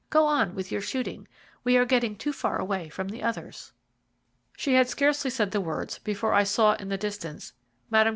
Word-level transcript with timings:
Go 0.09 0.25
on 0.25 0.55
with 0.55 0.71
your 0.71 0.81
shooting. 0.81 1.27
We 1.63 1.77
are 1.77 1.85
getting 1.85 2.15
too 2.15 2.33
far 2.33 2.57
away 2.57 2.89
from 2.89 3.09
the 3.09 3.21
others." 3.21 3.71
She 4.57 4.73
had 4.73 4.89
scarcely 4.89 5.29
said 5.29 5.51
the 5.51 5.61
words 5.61 5.99
before 5.99 6.33
I 6.33 6.43
saw 6.43 6.73
in 6.73 6.89
the 6.89 6.97
distance 6.97 7.53
Mme. 7.91 8.07